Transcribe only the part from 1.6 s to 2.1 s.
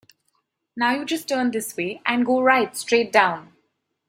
way